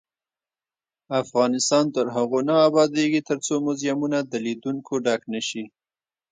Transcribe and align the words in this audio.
افغانستان 1.21 1.83
تر 1.95 2.05
هغو 2.15 2.39
نه 2.49 2.55
ابادیږي، 2.67 3.21
ترڅو 3.29 3.53
موزیمونه 3.65 4.17
د 4.31 4.33
لیدونکو 4.45 4.93
ډک 5.05 5.21
نشي. 5.33 5.63